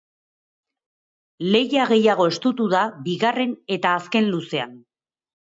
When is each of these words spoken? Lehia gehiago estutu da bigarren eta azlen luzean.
Lehia 1.55 1.85
gehiago 1.91 2.25
estutu 2.31 2.67
da 2.73 2.81
bigarren 3.09 3.55
eta 3.79 3.93
azlen 4.01 4.33
luzean. 4.33 4.77